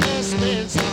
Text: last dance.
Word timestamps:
last 0.00 0.32
dance. 0.40 0.91